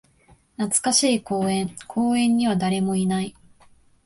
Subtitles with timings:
[0.57, 1.75] 懐かしい公園。
[1.85, 3.35] 公園には誰もいない。